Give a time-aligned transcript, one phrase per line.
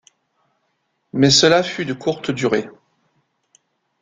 [1.13, 2.67] Mais cela fut de courte durée.